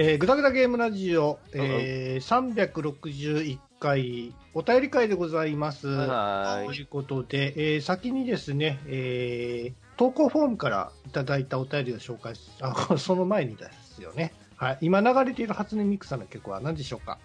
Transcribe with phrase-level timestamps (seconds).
[0.00, 5.88] えー、ぐだぐだゲームラジオ、えー、361回、お便り会でございます。
[5.88, 14.32] はということで、えー先にですね、えー投稿フォームからいただいたお便りを紹介し、 あ、その前にですよね。
[14.54, 14.78] はい。
[14.82, 17.18] 今流れている初音ミクさんの曲は何でしょうか？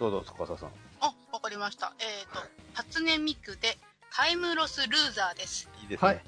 [0.00, 0.70] どうぞ、司さん。
[1.00, 1.92] あ、わかりました。
[1.98, 2.40] えっ、と、
[2.72, 3.76] 初音ミクで
[4.10, 5.68] タイムロスルーザーです。
[5.82, 6.08] いいですね。
[6.08, 6.20] はい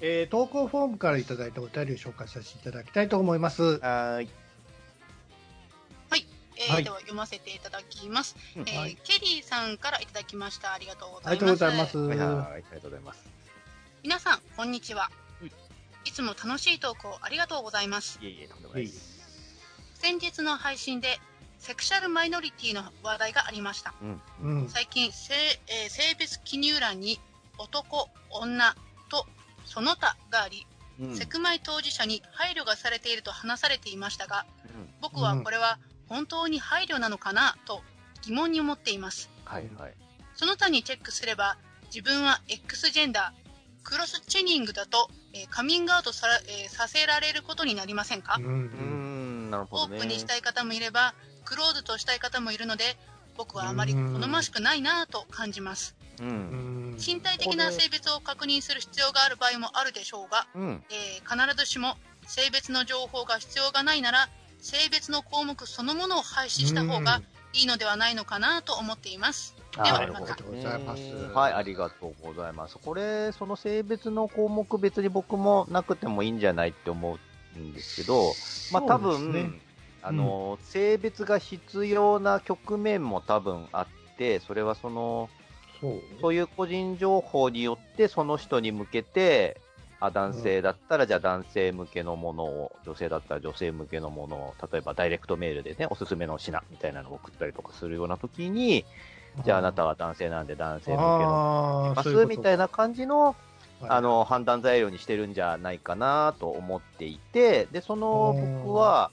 [0.00, 3.78] えー投稿フォームからいただいたお便りを紹介させていただきたいと思います。
[3.80, 4.43] はーい。
[6.56, 10.72] えーはいでは読ませていただきます、うんえーはいケリーさんからいただきました。
[10.72, 11.58] ありがとうござありがいます。
[11.58, 11.98] とうございます。
[11.98, 13.24] はいはい、ありがとうございます。
[14.02, 15.10] 皆さん、こんにちは
[15.42, 15.48] うん。
[16.04, 18.18] いつも楽しい投稿ありがとうございます。
[18.22, 18.90] いえいえ、とんでもない。
[19.94, 21.18] 先日の配信で、
[21.58, 23.94] セクシャルマイノリティの話題がありました。
[24.02, 24.20] うん。
[24.42, 24.68] うん。
[24.68, 25.34] 最近、性,、
[25.68, 27.18] えー性別記入欄に
[27.58, 28.74] 男、女
[29.08, 29.26] と
[29.64, 30.66] その他があり、
[31.00, 31.16] うん。
[31.16, 37.56] セクマイ当事者に配慮がされていると話されていましたが、うん僕はこれは本当に配慮なのかな？
[37.64, 37.82] と
[38.22, 39.30] 疑問に思っています。
[39.44, 39.94] はいはい。
[40.34, 49.96] その他にチェックすれば、自分は X ジェンダー、クロスチェニングだと、えーカミングアウトさ,、えーさせられることになりませんか、うんん、なるほオどね。
[49.96, 52.96] ープンにしたい方もいれば、クローズとしたい方もいるので、
[53.36, 55.94] 僕はあまり好ましくないなぁと感じます。
[56.20, 56.22] う。
[56.22, 60.84] うんん身体的な性別を確認する必要がある場合もあるでしょうが、うん。
[60.90, 64.28] えー必ずしも性別の情報が必要がないなら、
[64.64, 67.20] 性別の項目そのものを廃止した方が
[67.52, 69.54] いいのではないのかなと思っています。
[69.76, 70.42] ではなるほどまた。
[70.42, 71.02] ございます
[71.34, 72.78] はい、ありがとうございます。
[72.82, 77.18] これ、その性別の項目別に僕もなくてもいいんじゃないって思
[77.56, 78.32] うんですけど、
[78.72, 79.60] まあ多そうですね分、
[80.02, 85.28] あの、性別が必要な局面も多分あって、それはその、
[85.78, 86.02] そう。
[86.22, 89.60] そういう個人情報によってその人に向けて、
[90.06, 98.84] あ、男性だったらじゃあ男性向けのものを、女性だったら女性向けのものを、例えばダイレクトメールでね、おすすめの品みたいなのを送ったりとかするような時に、
[99.44, 103.34] じゃああなたは男性なんで男性向けのますみたいな感じの、
[103.80, 103.90] はい。
[103.90, 109.10] あの、判断材料にしてるんじゃないかなと思っていて、で、その僕は、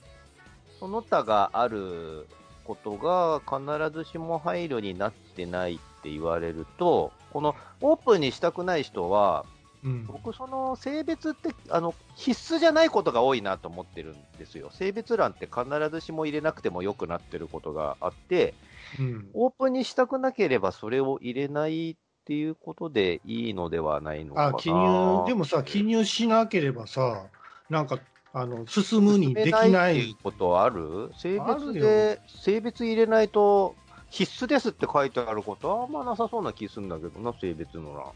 [0.78, 2.26] その他がある
[2.64, 9.44] ことが必ずしも配慮になってないって言われると、このオープンにしたくない人は、
[9.84, 14.70] うん僕その性別って、あの、必須じゃないことが多いなと思ってるんですよ。
[14.70, 18.54] 性別欄って必ずしも入れなくても良くなってることがあって、
[18.98, 24.48] うんオープンにしたくなければそれを入れないっていうことでいいのではないのかな。
[24.48, 27.24] あ、記入、でもさ、記入しなければさ、
[27.70, 27.98] なんか、
[28.32, 30.14] あの、進むにできないいう。
[30.22, 31.10] ことある？
[31.16, 33.74] 性別で、性別入れないと
[34.10, 38.06] 必須ですって書いてあることはあんまなさそうな気するんだけどな、性別の欄。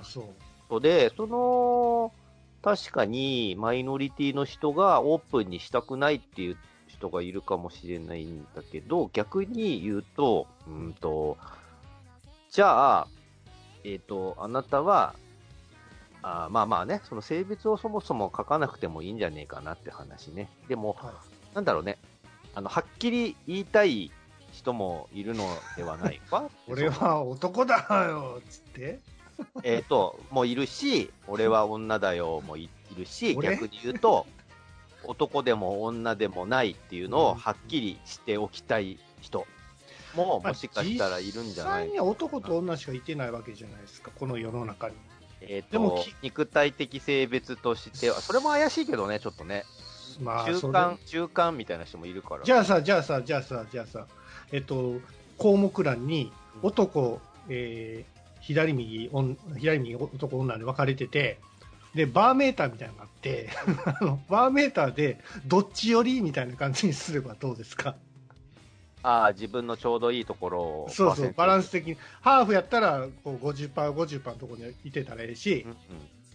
[0.00, 0.24] あ、そう。
[0.74, 2.12] そうで、その、
[2.60, 6.56] 確かにマイノリティの人がオープンにしたくないっていう
[6.88, 11.36] 人がいるかもしれないんだけど、逆に言うと、うんと、
[12.50, 13.08] じゃあ、
[13.84, 15.14] えっ、と、あなたは、
[16.22, 20.48] あまあまあね、その性別をそもそも書かなくてもいいんじゃねえかなって話ね。
[20.66, 21.12] でも、は
[21.54, 21.98] なんだろうね、
[22.56, 24.10] あの、はっきり言いたい
[24.50, 25.44] 人もいるの
[25.76, 26.50] ではないか？
[26.66, 27.76] 俺は男だ
[28.08, 29.13] よ、つって。
[29.62, 33.50] えっ、と、もういるし、俺は女だよもいいるし、俺？
[33.50, 34.26] 逆に言うと、
[35.04, 39.46] 男でも女でもないっていうのをはっきりしておきたい人
[40.14, 41.84] も、もしかしたらいるんじゃない？
[41.84, 44.94] 実際には男と女しかいてないわけじゃないですか、この世の中に。
[45.40, 49.64] えっ、とき、肉体的性別としては、それも怪しいけどね、ちょっとね。
[50.20, 52.44] まあ、中間、中間みたいな人もいるから。
[52.44, 54.06] じゃあさ、じゃあさ、じゃあさ、じゃあさ、
[54.52, 55.00] えっと、
[55.36, 58.13] 項目欄に男、えー
[58.46, 59.10] 左右、
[59.58, 61.38] 左右男女で分かれてて、
[61.94, 63.50] で、バーメーターみたいなのがあって、
[64.00, 67.96] あのバーメーターでどっち寄りみたいな感じにすればどうですか？
[69.02, 70.86] ああ、自分のちょうどいいところを。
[70.90, 71.68] そうそう、バランス。
[71.68, 71.96] ス的に。
[72.22, 75.76] ハーフやったら、こう50%、50%のところにいてたらええしうん、うん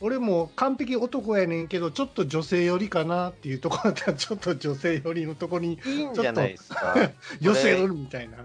[0.02, 6.96] 俺も完璧男やねんけど、ちょっと女性寄りかなっていうところだったら、ちょっと女性寄りのところにいいんじゃないですか。
[7.42, 8.38] 寄せるみたいな。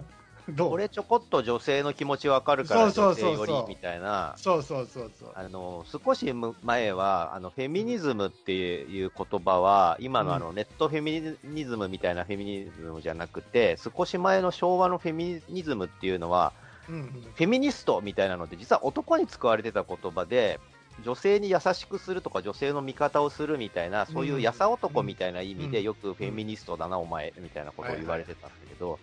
[0.49, 0.71] どう？
[0.71, 4.35] これちょこっと女性の気持ちわかるから女性よりみたいな。
[4.37, 5.33] そうそうそうそう。
[5.35, 6.33] あの、少し
[6.63, 16.53] 前は、あの、フェミニズムっていう言葉は、今のあの、ネットフェミニズムみたいなフェミニズムじゃなくて、少し前の昭和のフェミニズムっていうのは、
[16.89, 17.05] うんうん。
[17.05, 20.61] フェミニストみたいなのって実は男に使われてた言葉で、
[21.05, 29.01] 女性に優しくするとか女性の味方をするみたいな、そういう優男みたいな意味でよくフェミニストだな、お前みたいなことを言われてたんだけど、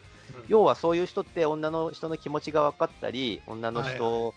[0.47, 4.33] 要はそういう人って女の人の気持ちが分かったり、女の人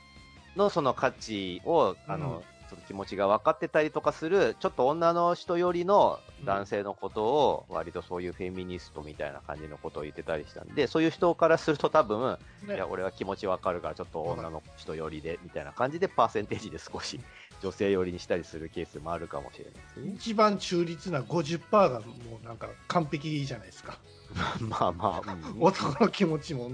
[0.56, 17.20] のその価値を、あの、その気持ちが分かってたりとかする、ちょっと女の人よりの男性のことを、割とそういうフェミニストみたいな感じのことを言ってたりしたんで、そういう人からすると多分、ねいや、俺は気持ち分かるから、ちょっと女の人寄りで、みたいな感じで、パーセンテージで少し
[17.62, 20.12] 女性寄りにしたりするケースもあるかもしれないですね。
[20.14, 22.06] 一番中立な50%がも
[22.43, 23.99] うなんか完璧じゃないですか。
[24.60, 25.62] まあまあ、うん。
[25.62, 26.70] 男の気持ちも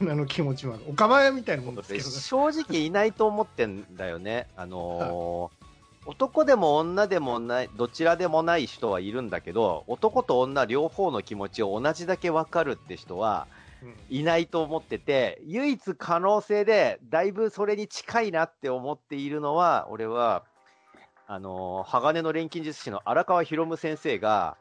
[0.00, 2.10] 女の気持ちもおかまやみたいなもんですけどね。
[2.10, 4.48] 正直いないと思ってんだよね。
[4.56, 5.64] あのー
[6.06, 13.46] 男でも女でもない、どちらでもない人はいるんだけど、男と女両方の気持ちを同じだけ分かるって人は
[13.82, 13.94] うん。
[14.10, 20.44] いないと思ってて、唯一可能性で、だいぶそれに近いなって思っているのは、俺は、
[21.26, 24.58] あのー鋼の錬金術師の荒川博夢先生が、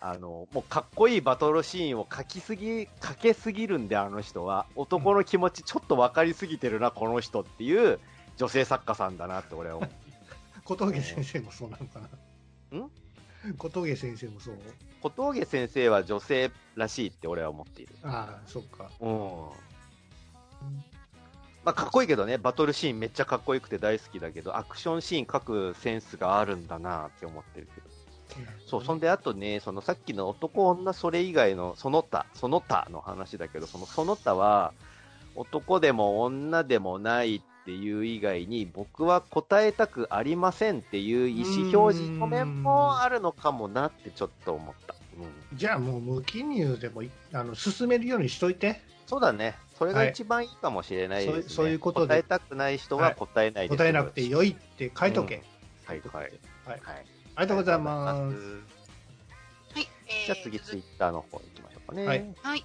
[0.00, 4.66] あの、もうかっこいいバトルシーンを書きすぎ、書けすぎるんで、あの人は。
[4.74, 8.00] 男の気持ちちょっと分かりすぎてるな、この人っていう
[8.36, 9.90] 女性作家さんだなって俺は思う。
[10.64, 12.00] 小峠先生もそうなのか
[12.72, 12.78] な？
[12.78, 12.90] ん？
[13.56, 14.58] 小峠先生もそう？
[15.02, 17.94] 小峠先生は女性らしいって俺は思っている。
[18.02, 18.90] ああ、そっか。
[19.00, 19.10] うん。
[21.64, 27.89] まあ、かっこいいけどね、バトルシーンめっちゃかっこよくて大好きだけど、アクションシーン書くセンスがあるんだなって思ってるけど。
[28.66, 34.72] そう、そんであとね、そのさっきの男女それ以外のその他、その他の話だけど、そのその他は、
[35.34, 44.94] 男でも女でもないっていう以外に、僕は答えたくありませんっていう意思表示の面もあるのかもなってちょっと思った。
[45.16, 45.56] うん。
[45.56, 48.80] じゃあもう無記入でもいあの進めるようにしといて。
[49.06, 49.56] そうだね。
[49.76, 51.42] それが一番いいかもしれないですね。
[51.42, 55.42] そうそういうことで答えたくない人は答えないで、答えなくてよいって書いとけ。
[55.84, 56.32] はい、はい。
[56.64, 56.80] はい。
[56.80, 57.06] はい。
[57.36, 58.36] ありがとうございます。
[59.74, 59.88] はい。
[60.08, 62.06] えーじゃあ次、ツイッターの方行きましょうかね。
[62.06, 62.34] はいはい。
[62.42, 62.64] はい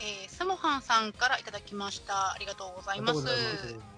[0.00, 2.32] えーサモハンさんからいただきました。
[2.32, 3.66] ありがとうございますありがとうご。
[3.68, 3.94] ざいます。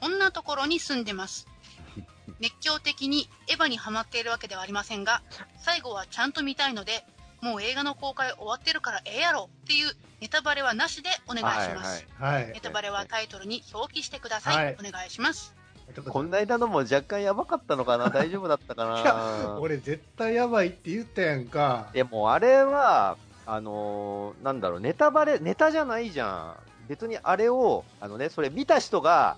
[0.00, 1.46] こんなところに住んでます。
[2.40, 5.22] 熱狂的にエヴァにハマっているわけではありませんが、
[5.58, 7.04] 最後はちゃんと見たいので、
[7.40, 12.06] もう映画の公開終わってるからええやろっていうネタバレはなしでお願いします。
[12.18, 12.46] はい。
[12.48, 14.64] ネタバレはタイトルに表記してください。
[14.64, 15.54] はいお願いします。
[16.02, 18.08] こんな間のも若干やばかったのかな？
[18.10, 21.88] 大丈夫だったかいや、な俺絶対やばいって言ったやんか。
[21.92, 23.16] でもあれは、
[23.46, 26.54] あのーなんだろう、ネタバレ、ネタじゃないじゃん。
[26.88, 29.36] 別にあれを、あのね、それ見た人が、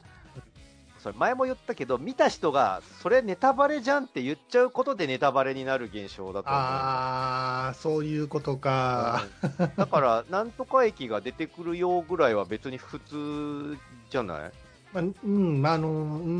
[1.03, 6.61] それ前も言ったけど、見た人が、それネタバレじゃんって言っちゃうことでネタバレになる現象だと思う。
[6.61, 9.23] ああ、そういうことか。
[9.43, 13.79] うんだから、なんとか駅が出てくるよぐらいは別に普通
[14.11, 14.53] じゃない？
[14.93, 16.31] まあ、うん、あの、う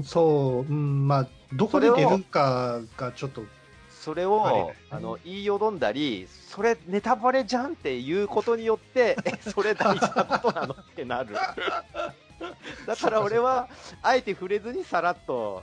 [0.00, 3.44] ん、そう、うん、まあ、どこで出るかがちょっと、
[3.90, 11.34] それあをれ、あの、言いよどんだり、それネタバレじゃんっていうことによって、 え、それ大事なことなのってなる。
[12.86, 13.68] だから俺は、
[14.02, 15.62] あえて触れずにさらっと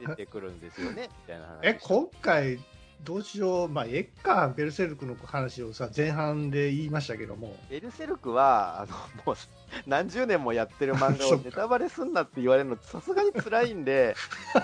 [0.00, 1.58] 出てくるんですよね、みたいな話。
[1.62, 2.58] え、今回、
[3.04, 8.92] どうしよう、まあ、えっか、ベルセルクの話をさ、前半で言いましたけども、ベルセルクは、あの、
[9.24, 9.36] もう、
[9.86, 14.16] 何十年もやってる漫画を ネタバレすんなって言われるのさすがに辛いんで、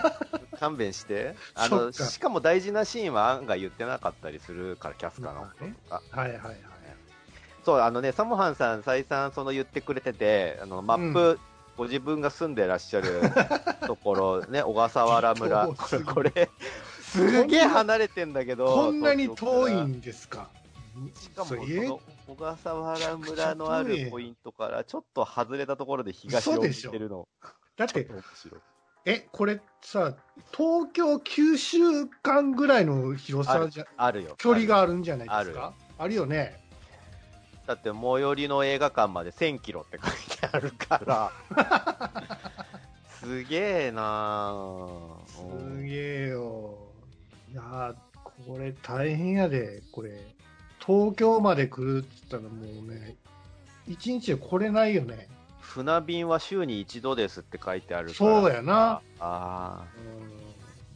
[0.58, 1.36] 勘弁して。
[1.54, 6.02] あの、しかも大事なシーンは案外言ってなかったりするから、キャスカのこととか。
[6.10, 6.70] はいはいはい。
[7.64, 11.38] そう、あのね、サモハンさん再三その言ってくれてて、あの、マップ、
[11.76, 13.20] ご自分が住んでらっしゃる
[13.86, 15.68] ところ、ね、小笠原村。
[16.14, 16.50] これ、
[17.12, 20.48] すげえ離れてんだけど、こんなに遠いんですか？
[21.14, 27.26] しかも、小笠原村のあるポイントから、ちょっと外れたところで東を見てるの。
[27.76, 28.06] だって、
[29.06, 30.14] え、これさ、
[30.52, 34.34] 東京9週間ぐらいの広さじゃ、あるよ。
[34.36, 36.60] 距離があるんじゃないですあるかあるよね。
[37.66, 41.32] だって、最寄りの映画館まで1000キロって書いてあるから。
[43.20, 45.76] すげえなぁ。
[45.76, 46.89] すげえよ。
[47.52, 47.94] いやー
[48.46, 50.10] これ大変やで、これ。
[50.84, 53.16] 東京まで来るって言ったらもうね、
[53.86, 55.28] 一日で来れないよね。
[55.60, 58.40] 船便は週に一度ですって書いてあるから。
[58.40, 59.02] そうやな。
[59.20, 59.84] あ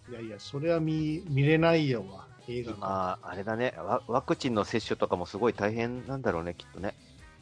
[0.09, 0.15] うん。
[0.15, 2.71] いやいや、それは見、見れないよわ、映あ。
[2.71, 2.79] 画館。
[2.79, 4.03] 今、あれだねワ。
[4.09, 6.95] ワクチンの接種とかもすごい大変なんだろうね、きっとね。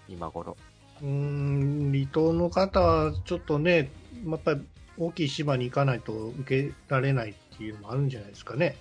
[0.09, 0.57] 今頃。
[1.01, 3.91] うーん、離島の方はちょっとね、
[4.27, 4.63] やっぱり
[4.99, 8.77] 大きい島に行かないと受けられないっていうのもあるんじゃないですかね。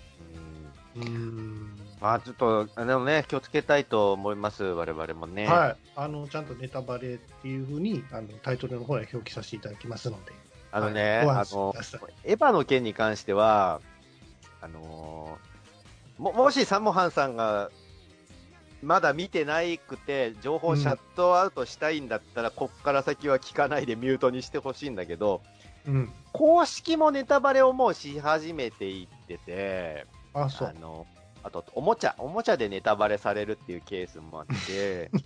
[0.95, 1.77] うん。
[1.99, 5.47] まあちょっと、あでもね、気をつけたいと思います、我々もね。
[5.47, 10.31] はい、あのちゃんとネタバレっていうふうにあのタイトルの方へ表記させていただきますので、
[10.71, 11.25] あのね、はい。
[11.25, 11.73] ごあの
[12.23, 13.81] エヴァの件に関しては、
[14.61, 15.51] あのー
[16.21, 17.71] も、もしサモハンさんが、
[18.83, 25.41] まだ見てないくて、情報をシャットアウトしたいんだったら、こっから先は聞かないでミュートにしてほしいんだけど、
[25.87, 31.05] うん、公式もネタバレをもうし始めていってて、あそうあの、
[31.43, 35.11] あと、おもちゃ、おもちゃでネタバレされるっていうケースもあって、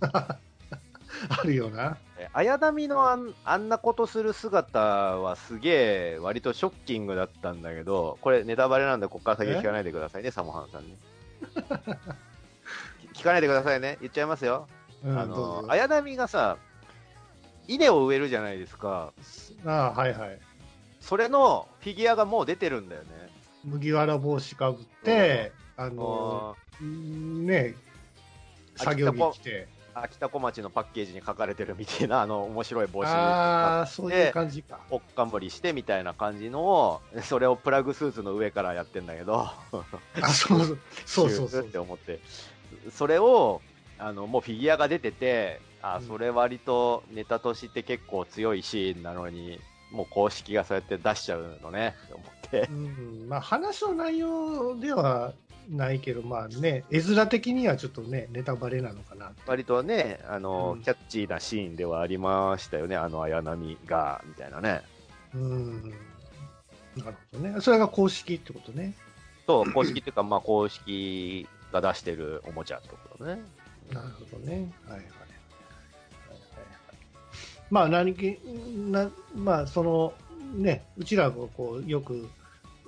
[1.28, 10.96] あるよな、え綾波のあんあんなことする姿はすげえ割とショッキングだったんだけど、これネタバレなんでこっから先聞かないでくださいね、サモハンさんね。
[13.14, 13.98] 聞かないでくださいね。
[14.00, 14.68] 言っちゃいますよ。
[15.04, 16.58] うん、あの、綾波がさ、
[17.66, 19.12] 稲を植えるじゃないですか。
[19.64, 20.38] あはいはい、
[21.00, 23.08] それのフィギュアがもう出てるんだよね。
[23.66, 27.74] 麦わら帽子かぶって、あのあね、
[28.76, 34.78] 作業着着て、秋田小町のパッケージに書かれてるみたいな、あの、面白い帽子ああ、そういう感じか。
[34.90, 39.58] おっかんぼりしてみたいな感じのを、それをプラグスーツの上からやってんだけど、あ、
[40.32, 41.48] そうそうそうそう。
[41.48, 42.20] そうって思って、
[42.92, 43.62] それを、
[43.98, 46.06] あの、もうフィギュアが出てて、あう、ん。
[46.06, 49.58] それ割とネタとして結構強いシーンなのに、
[49.92, 52.35] もう公式がそうやって出しちゃうのね、と思って。
[52.52, 55.32] うん、まあ話の内容では
[55.70, 59.32] ないけど、まあね、絵面的にはちょっとね、ネタバレなのかな。
[59.46, 64.82] 割とね、あの、うんキャッチーなシーンではありましたよね、あの綾波が、みたいなね。
[65.34, 65.82] うん。
[66.96, 67.60] なるほどね。
[67.60, 68.94] それが公式ってことね。
[69.46, 73.40] そう、公式っていうか、まあ公式が出してるおもちゃってことね。
[73.92, 74.72] なるほどね。
[74.86, 75.00] はいはい。
[75.00, 75.16] はいはいはい
[77.68, 78.38] まあ何気
[78.90, 80.12] な、まあその、
[80.54, 82.28] ね、うちらがこう、よく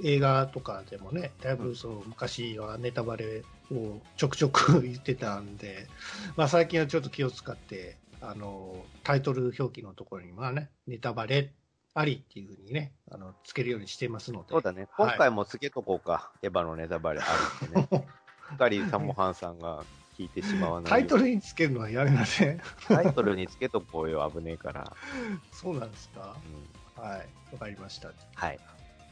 [0.05, 5.89] 映画とかでもね、だいぶその昔はネタバレをちょくちょく言ってたんで、
[6.37, 11.53] まあ最近はちょっと気を使って、あの、タイトル表記のところに、まあね、ネタバレ
[11.95, 14.47] ありっていうふうにね、あの、つけるようにしていますので。
[14.51, 14.89] そうだね。
[14.93, 16.31] はい今回もつけとこうか。
[16.43, 17.29] エヴァのネタバレある
[17.67, 18.07] ってね。
[18.51, 19.85] しっかりサモハンさんが
[20.19, 20.91] 聞いてしまわない。
[20.91, 22.61] タイトルにつけるのはやめません。
[22.87, 24.93] タイトルにつけとこうよ、危ねえから。
[25.53, 27.29] そうなんですかうん、はい。
[27.53, 28.09] わかりました。
[28.35, 28.61] はい。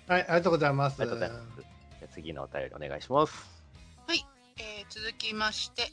[0.09, 1.01] はい、ありがとうございます。
[1.01, 1.61] ありがとうございます。
[1.61, 3.57] じゃあ次のお便りお願いします。
[4.59, 5.93] えー続きまして、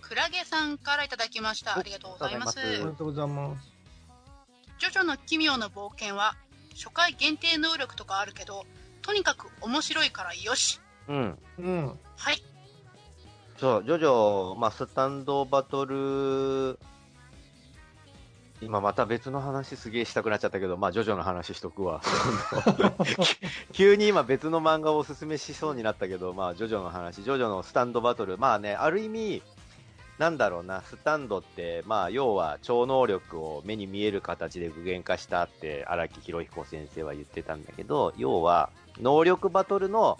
[0.00, 1.74] クラゲさんからいただきました。
[1.76, 2.60] おありがとうございます。
[2.60, 3.70] ありがありがとうございます。
[4.78, 6.34] ジョジョの奇妙な冒険は、
[6.74, 8.66] 初回限定能力とかあるけど、
[9.02, 10.80] とにかく面白いからよし。
[11.08, 11.38] うん。
[11.58, 11.98] うん。
[12.16, 12.42] はい。
[13.58, 16.78] そう、ジョジョ、まあ、スタンドバトル、
[18.60, 22.00] 今また別の話すげえしたくなっちゃったけど、まあ、ジョジョの話しとくわ。
[23.72, 29.42] 急に今別の漫画をおすすめしそうになったけど、まあ、ジョジョの話、ジョジョのスタンドバトル、まあね、ある意味、
[30.18, 38.70] なんだろうな、スタンドって、まあ、要は超能力を目に見える形で具現化したって荒木博彦先生は言ってたんだけど、要は、
[39.00, 40.18] 能力バトルの、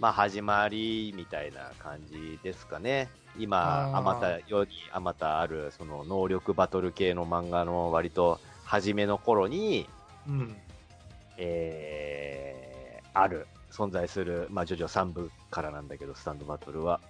[0.00, 3.08] まあ、始まりみたいな感じですかね。
[3.38, 9.88] 今、あまた、世にあまたある、その能力バトル系の漫画の割と初めの頃に、
[10.28, 10.56] うん。
[11.38, 17.00] えー、ある、存在する、まあ、ジョジョ3部からなんだけど、スタンドバトルは。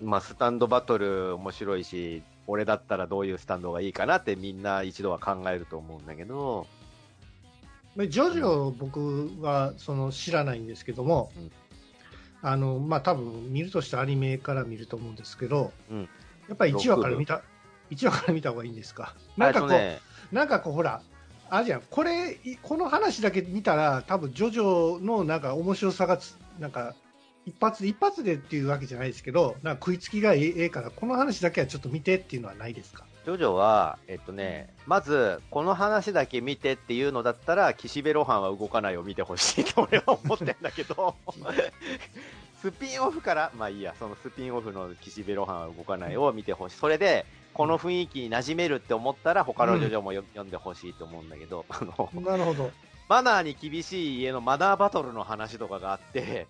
[0.00, 0.08] うん。
[0.08, 6.66] まあ、スタンドバトル面白いし、俺だったらどういうスタンドがいいかなってみんな一度は考えると思うんだけど、
[7.96, 11.50] まあジョジョ、僕はその知らないんですけども、うん
[12.48, 16.08] あの、まあ、多分見るとしたらアニメから見ると思うんですけど、うん
[16.48, 17.42] やっぱり1話から見た、
[17.90, 19.14] 1話から見た方がいいんですか？
[19.36, 19.98] なんかこう、ね、
[20.30, 21.02] なんかこう、ほら、
[21.50, 26.94] あるじゃん、これ、いこの話だけ見たら、多分ジョジョのなんか面白さがつ、なんか、
[27.46, 33.06] 一発一発でっていうわけじゃないですけど、なんか食いつきがええええから、この話だけはちょっと見てっていうのはないですか？
[33.26, 41.16] ジョジョは、えっとね、まず、この話だけ見てっていうのだったら、岸辺露伴は動かないを見てほしいと俺は思ってんだけど、
[42.62, 46.76] スピンオフから、まあいいや、そのスピンオフの岸辺露伴は動かないを見てほしい。
[46.76, 52.70] それで、この雰囲気に馴染めるって思ったら、他のジョジョもよ読んでほしいと思うんだけど、あの、なるほど。
[53.08, 56.48] マナーに厳しい家のマナーバトルの話とかがあって、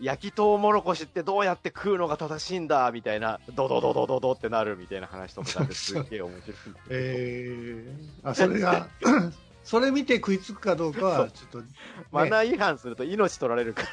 [0.00, 6.56] 焼きとうもろこしってどうやって食うのが正しいんだみたいな、ドドドドドドってなるみたいな話とかすっげえ面白い。
[6.90, 8.88] えー、あそれが、
[9.64, 11.66] それ見て食いつくかどうかは、ちょっと、ね
[12.12, 13.88] マナー違反すると命取られるから。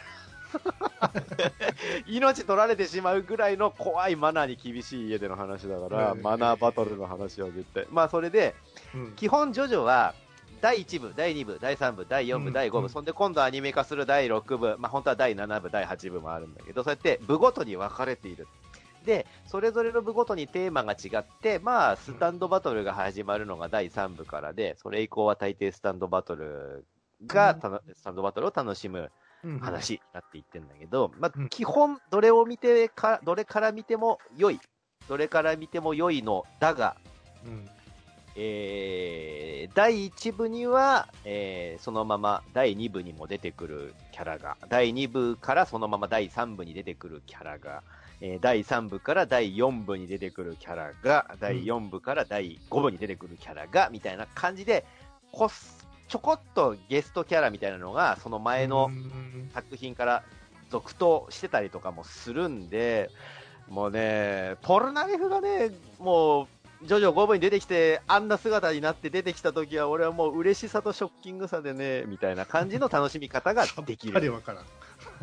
[2.07, 7.85] 命取られてしまうぐらいの怖いマナーに厳しい家での話だから、うんマナーバトルの話は絶対。
[7.91, 8.55] まあそれで、
[8.93, 9.11] うん。
[9.15, 10.13] 基本ジョジョは、
[10.61, 12.53] 第1部、第2部、第3部、第4部、うん。
[12.53, 12.89] 第5部、うん。
[12.89, 18.47] そんで今度アニメ化する第6部、まあ本当は第7部、第8部もあるんだけど、そうやって部ごとに分かれている。
[19.05, 26.85] で、それぞれの部ごとにテーマが違って、まあ、スタンドバトルが始まるのが第3部からで、それ以降は大抵スタンドバトル
[27.27, 29.09] が、たのスタンドバトルを楽しむうん
[29.59, 31.49] 話になっていってんだけど、まあ、うん。
[31.49, 34.59] 基本、どれを見てか、どれから見ても良い。
[35.07, 36.95] どれから見ても良いのだが、
[37.45, 37.69] うん。
[38.35, 47.83] えー第1部には、えーそのまま第2部にも出てくるキャラが、第2部からそのまま第3部に出てくるキャラが、
[48.21, 54.85] えー第3部から第4部に出てくるキャラが、第4部から第5部に出てくるキャラが、みたいな感じで、
[55.31, 55.82] こす
[56.13, 60.23] ちょこっとゲストキャラみたいなのが、その前のうん作品から
[60.69, 63.09] 続投してたりとかもするんで、
[63.67, 74.33] もうね、ポルナレフがね、もう、ジョジョ5部に出てきて、あんな姿になって出てきた時は、俺はもう嬉しさとショッキングさでね、みたいな感じの楽しみ方ができる。
[74.33, 74.65] わからん。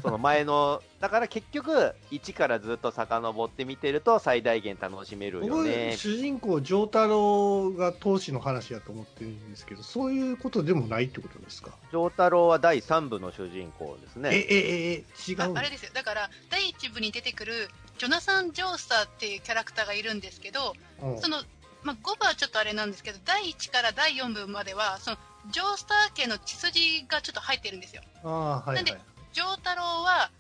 [0.01, 5.97] その前の、だから結局、1からずっと遡って見てると最大限楽しめるよ僕、ね。
[5.97, 11.71] 主人公、丈太郎が当時の話だと思ってるんですけど、そういうことでもないってことですか？
[11.93, 14.31] 丈太郎は第3部の主人公ですえ、ね。
[14.35, 15.91] え、え、え、違うああれですよ。
[15.95, 21.39] だから、第1部に出てくる、ジョナサン・ジョースターっていうキャラクターがいるんですけど、うんその、
[21.83, 25.17] まあ、5部はちょっとあれなんですけど、第1から第4部までは、その、
[25.51, 28.03] ジョースター家の血筋がちょっと入ってるんですよ。
[28.23, 28.31] ああ、
[28.61, 29.01] はいはいなんで。
[29.33, 30.31] ジョー太郎は、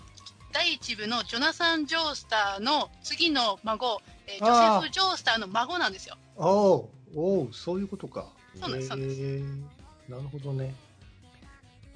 [0.52, 6.16] 第1部のジョナサン・ジョースターの次の孫、えージョセフ・ジョースターの孫なんですよ。
[6.36, 8.26] おうおうそういうことか。
[8.54, 9.20] そうなんですそうなんです
[10.08, 10.74] なるほどね。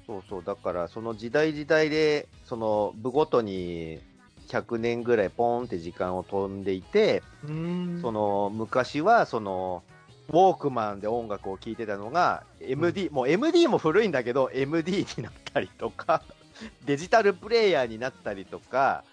[0.07, 3.99] そうそう、だからその時代時代で、その部ごとに
[4.47, 8.01] 100年ぐらいポーンって時間を飛んでいて、うーん。
[8.01, 9.83] その昔はその
[10.29, 16.23] ウォークマンで音楽を聴いてたのが MD、もう MD も古いんだけど MD になったりとか、
[16.85, 19.03] デジタルプレイヤーになったりとか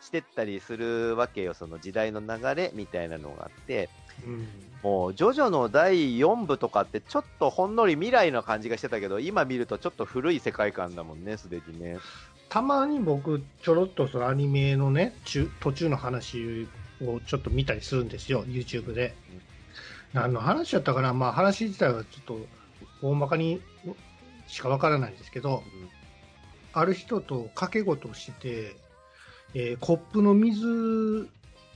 [0.00, 3.88] してったりするわけよ、その時代の流れみたいなのがあって、
[4.26, 4.48] うん。
[4.82, 11.98] もう、ジョジョの第4部とかって、ちょっとほんのり未来の感じがしてたけど、今見るとちょっと古い世界観だもんね、すでにね。
[12.48, 16.66] たまに僕、ちょろっとそのアニメのね、中途中の話
[17.02, 19.14] をちょっと見たりするんですよ、YouTube で。
[20.14, 22.46] 何の話やったかな、まあ話自体はちょっと
[23.02, 23.60] 大まかに
[24.46, 25.62] しかわからないんですけど、
[26.78, 28.76] ある人と掛け事をして、
[29.54, 31.28] えーコップの水、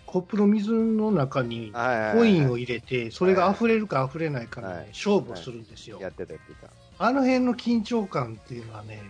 [0.06, 1.72] コップの水の中に
[2.14, 5.98] コインを入れて、それが溢れるか溢れないかのねはい勝負をするんですよ。
[6.00, 6.70] やってたやってた。
[6.98, 9.02] あの辺の緊張感っていうのはね、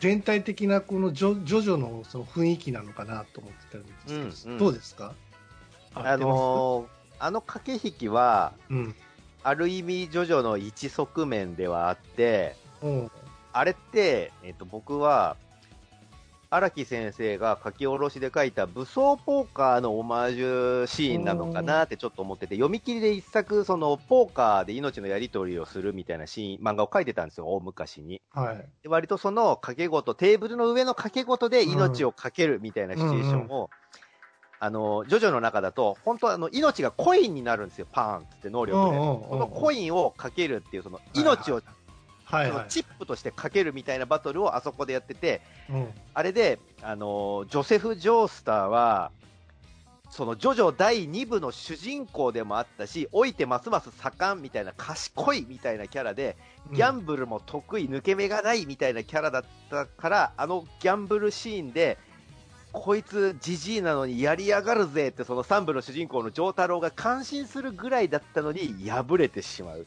[0.00, 5.14] 全体的なこのジョジョのその雰囲気なのかなと思ってたんですけど、うんうんどうですか？
[5.94, 6.86] あのー
[7.20, 8.94] あの駆け引きは、うん。
[9.44, 13.10] ある意味、ジョジョの一側面ではあって、うん。
[13.54, 15.36] あれって、えっと、僕は、
[16.50, 28.20] 荒木先生が書き下ろしで書いた武装ポーカーのオマージュシーンなのかなってちょっと思ってて、読み切りで一作、そのポーカーで命のやり取りをするみたいなシーン、漫画を書いてたんですよ、大昔に。
[28.32, 28.68] はい。
[28.82, 33.70] で割とその掛け事、テーブルの上の掛け事で命をかけるみたいなシチュエーションを、
[34.60, 38.96] あの、ジョジョの中だと、本当あの、命がコインになるんですよ、パーンって能力で。
[38.96, 41.60] うんうんうんうんそのコインをかけるっていう、その命を
[42.34, 42.52] はいはい。
[42.52, 45.88] そのチップとしてかけるみたいなバトルをあそこでやってて、うん。
[46.12, 49.10] あれで、あのージョセフ・ジョースターは、
[50.10, 56.36] そのジョジョ第2部の主人公でもあったし、老いてますます盛んみたいな賢いみたいなキャラで、
[56.72, 61.98] ギャンブルも得意、抜け目がないみたいなキャラだったから、あのギャンブルシーンで、
[62.74, 69.86] こいつジジイなのにやりやがるぜってその3部の主人公の丈太郎が感心するぐらいだったのに敗れてしまう。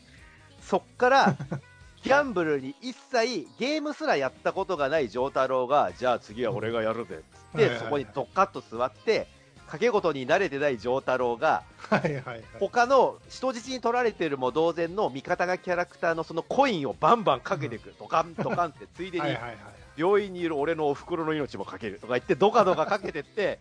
[0.61, 1.37] そっから、
[2.03, 9.27] ギャンブルに一切ゲームすらやったことがない丈太郎が、じゃあ次は俺がやるぜっつって、そこにドッカッと座って、
[9.67, 12.43] 掛け事に慣れてない丈太郎が、はいはいはい。
[12.59, 19.57] 他の人質に取られてるも同然の味方がキャラクターのそのコインをバンバンかけていく、ドカンドカンって、ついでに はいはいはい。
[19.97, 23.59] 病院にいる俺のお袋の命もかけるとか言って、ドカドカかけてって、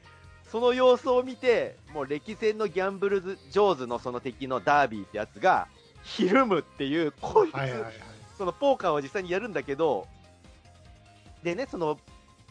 [0.53, 5.67] その様子を見て、もう歴戦のギャンブルズ上手のその敵のダービーってやつが、
[6.05, 7.93] ひるむっていう、こいつ、はいはいはい。
[8.37, 10.07] そのポーカーを実際にやるんだけど、
[11.43, 11.99] でね、その、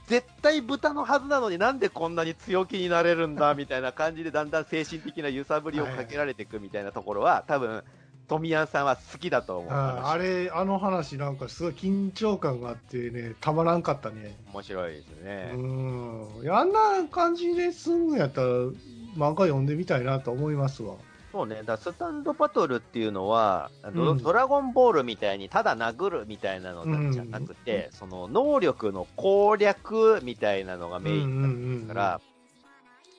[0.07, 7.83] 絶対豚のはずなのになんでこんなに強気になれるんだみたいな感じでだんだん精神的な揺さぶりをかけられていくみたいなところは、多分、
[8.27, 9.71] 富谷さんは好きだと思う。
[9.71, 14.35] ああれ、あの話なんかすごい緊張感があってね、たまらんかったね。
[14.51, 15.51] 面白いですね。
[15.53, 16.51] うん。
[16.51, 20.95] あんな感じで済むんやったら、漫画読んでみたいなと思いますわ。
[21.35, 24.23] そうね、だスタンドバトルっていうのは、ドうん。
[24.23, 32.21] ドラゴンボールみたいにただ殴るみたいなのじゃなくて、その能力の攻略みたいなのがメインだから、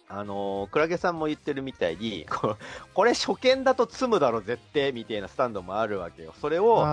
[0.09, 2.57] あのークラゲさんも言ってるみたいに、 こ
[2.95, 6.33] これ初見だと積むだろ絶対みたいなスタンドもあるわけよ。
[6.41, 6.87] それを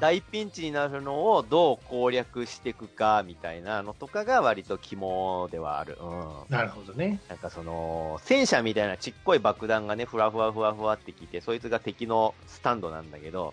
[0.00, 5.98] 大ピンチになるのをどう攻略していくかみたいなのとかが割と肝ではある。
[6.00, 6.32] うん。
[6.48, 7.20] なるほどね。
[7.28, 13.52] なんかその、戦車みたいなちっこい爆弾がね、ふわふわふわふわってきて、そいつが敵のスタンドなんだけど、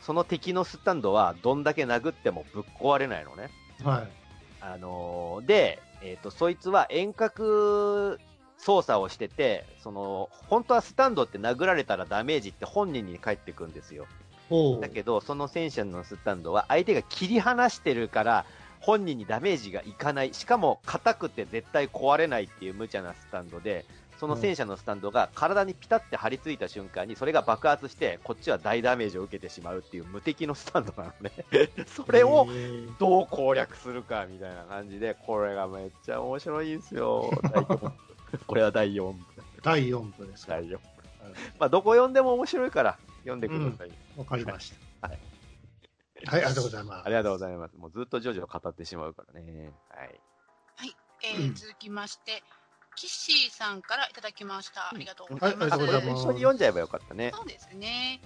[0.00, 3.50] その敵のスタンドはどんだけ殴ってもぶっ壊れないのね。
[3.84, 4.08] はい。
[4.62, 8.18] あのーで、えっ、と、そいつは遠隔
[8.62, 14.06] 操作をしてて、その、本当はスタンドって殴られたらダメージって本人に返ってくんですよ。
[14.80, 18.44] だけど、その戦車のスタンドは相手が切り離してるから、
[18.80, 20.34] 本人にダメージがいかない。
[20.34, 23.84] しかも、硬くて絶対壊れないっていう無茶なスタンドで、
[24.18, 31.30] その戦車のスタンドが体にピタって張り付いた瞬間に、それが爆発して、こっちは大ダメージを受けてしまうっていう無敵のスタンドなのね。
[31.88, 32.46] それを
[32.98, 37.30] どう攻略するかみたいな感じで、これがめっちゃ面白いんですよ。
[38.46, 39.24] これは第4部。
[39.62, 40.54] 第4部ですか。
[40.54, 40.78] 第4部。
[41.58, 43.90] まあ、どこ読んでも面白いから、読んでください。
[44.16, 45.08] わかりました。
[45.08, 45.18] はい
[46.26, 47.08] はい、ありがとうございますあ。
[47.08, 47.76] りがとうございます。
[47.76, 49.72] もうずっとジョジョ語ってしまうからね。
[49.88, 50.20] はい。
[51.22, 52.42] えうんー続きまして、
[52.96, 54.88] キッシーさんからいただきました。
[54.88, 55.74] ありがとうござはいいます。
[55.74, 57.32] ありがとうございます一緒に読んじゃえばよかったね。
[57.34, 58.20] そうですね。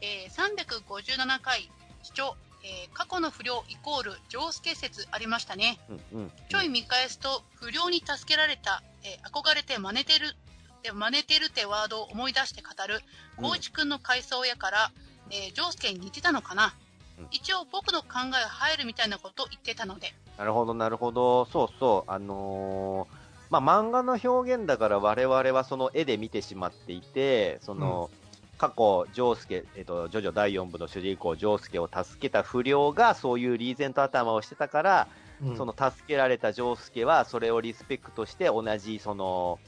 [0.00, 1.70] えー357回、
[2.02, 5.78] 視聴、えー過去の不良イコール上介説ありましたね。
[5.88, 6.32] うんうん。
[6.48, 10.34] ちょい見返すと、不良に助けられた、えー憧れて真似てる、
[10.82, 13.00] で真似てるってワードを思い出して語る、
[13.38, 14.90] うん光一くんの回想やから、
[15.30, 16.74] えー、ジョースケに似てたのかな？
[17.18, 21.46] うん一応僕の考えが入るみたいなことを言ってたので、なるほど、なるほど。
[21.46, 22.10] そうそう。
[22.10, 28.10] あのーまあ、漫画の表現だから我々はその絵で見てしまっていて、その、
[28.56, 35.08] 過去、ジョースケ、えっと、ジョジョ第4部の主人公、ジョースケを助けた不良がそういうリーゼント頭をしてたから、
[35.44, 39.58] うんその助けられたジョースケはそれをリスペクトして同じその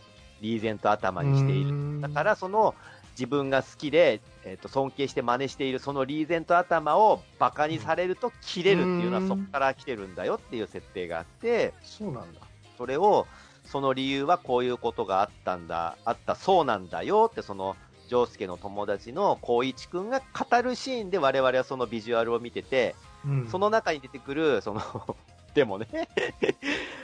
[0.40, 2.00] リーゼント頭にしている。
[2.00, 2.74] だからその
[3.12, 12.40] 自分が好きで、えっと尊敬して真似しているそのリーゼント頭をバカにされると切れるっていうのはうんそこから来てるんだよっていう設定があって、そうなんだ。
[12.76, 13.26] それを、
[13.64, 17.76] その理由はこういうことがあったんだ、あったそうなんだよってその、
[18.08, 25.16] ジョースケの友達の光一くんが語るシーンで我々はそのビジュアルを見てて、うんその中に出てくる、その、
[25.54, 25.86] でもね、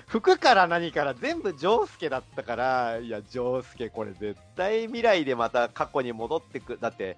[0.07, 7.17] 服から何から全部ジョースケだったから、いや、ジョースケこれ絶対未来でまた過去に戻ってく、だって、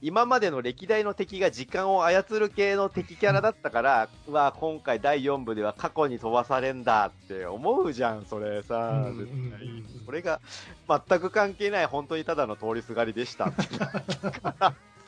[0.00, 10.40] 今までの歴代の敵が時間を操る系の敵キャラだったから、うわ、今回第4部では過去に飛ばされんだって思うじゃん、それさ、うん絶対それが
[10.88, 13.54] 全く関係ない、本当にただの通りすがりでした っ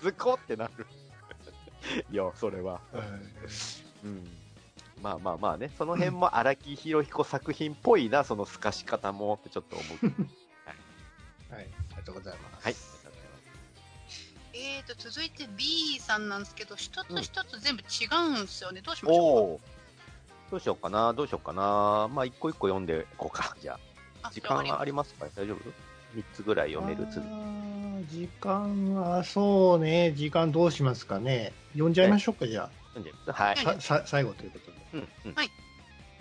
[0.04, 0.86] てコってなる。
[2.12, 2.80] いや、それは。
[4.04, 4.43] うん。
[5.04, 10.06] まあまあまあね、その辺も荒木博彦作品っぽいな、その透かし方もってちょっと思う。
[11.54, 12.64] はい、ありがとうございます。
[12.64, 12.74] はい。
[14.56, 18.80] えーと、続いて B さんなんですけど、一つ一つ全部違うんですよね。
[18.80, 20.50] どうしましょう。
[20.50, 22.08] どうしようかな、どうしようかな。
[22.10, 23.54] まあ、一個一個読んでいこうか。
[23.60, 23.74] じゃ
[24.22, 25.26] あ、あ時間ありますか？
[25.36, 25.58] 大丈夫
[26.18, 27.06] ?3 つぐらい読める？
[27.12, 31.52] つあー時間は、そうね、時間どうしますかね。
[31.72, 33.56] 読んじゃいましょうか、じゃ読んではい。
[33.56, 33.80] はあ。
[33.80, 34.73] ささ最後ということで。
[34.98, 35.34] うん、うん。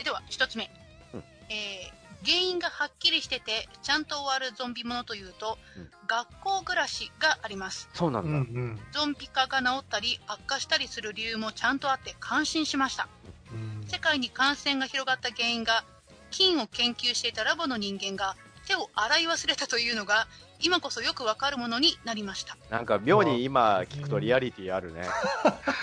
[0.03, 0.69] では、一つ目。
[1.13, 7.87] うんえー原因がはっきりしてて、ちゃんと終わるゾンビものというと、うん学校暮らしがあります。
[7.89, 13.07] うんんそうなんゾンビ化が治ったり悪化したりする理由もちゃんとあって感心しました。
[13.51, 15.83] うん世界に感染が広がった原因が、
[16.31, 18.35] 菌を研究していたラボの人間が
[18.67, 20.27] 手を洗い忘れたというのが、
[20.59, 22.57] 今こそよくわかるものになりました。
[22.69, 25.01] なんか妙に今聞くとリアリティあるね。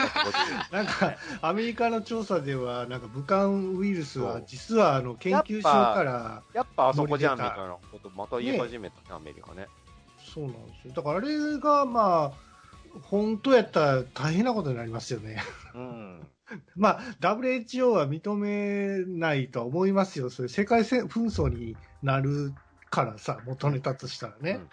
[0.73, 9.66] なんか、アメリカの調査では、なんか武漢ウイルスは実はあの研究所から、やっぱあそこじゃんみたいなことまた言い始めたね、アメリカね。
[10.33, 10.95] そうなんですよ。
[10.95, 12.51] だからあれが、まあ、
[13.03, 15.43] 本当やったら大変なことになりますよね。
[15.75, 16.27] うん。
[16.77, 20.31] まあ、WHO は認めないとは思いますよ。
[20.31, 22.53] それ世界戦紛争になる
[22.90, 24.50] からさ、元ネタとしたらね。
[24.50, 24.61] うんうん。
[24.61, 24.70] だか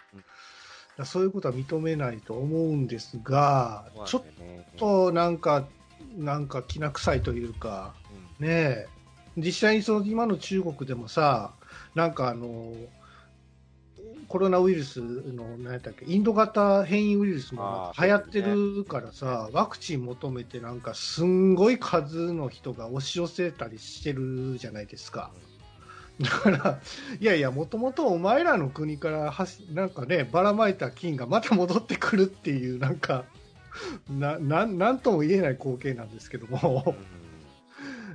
[0.97, 5.67] らそういうことは認めないと思うんですが、ちょっねとなんか、
[6.15, 7.93] なんかきな臭いというか、
[8.39, 8.47] うん。
[8.47, 8.87] ねえ、
[9.37, 11.53] 実際にその今の中国でもさ、
[11.93, 12.73] なんかあの、
[14.27, 25.31] コロナウイルスの、何やったっけ、インド型変異ウイルスも流行ってるからさ、ワクチン求めてなんかすんごい数の人が押し寄せたりしてるじゃないですか。
[26.19, 26.79] だから、
[27.19, 33.25] いやいや、もともとお前らの国からはし、なんかね、ばらまいた金がまた戻ってくるっていう、なんか、
[34.09, 36.95] な、なん、なんとも言えない光景なんですけども、